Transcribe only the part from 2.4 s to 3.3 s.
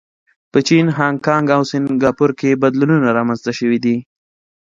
بدلونونه